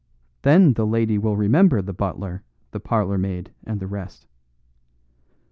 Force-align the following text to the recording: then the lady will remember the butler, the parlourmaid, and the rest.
then 0.41 0.73
the 0.73 0.83
lady 0.83 1.19
will 1.19 1.37
remember 1.37 1.79
the 1.79 1.93
butler, 1.93 2.41
the 2.71 2.79
parlourmaid, 2.79 3.51
and 3.67 3.79
the 3.79 3.85
rest. 3.85 4.25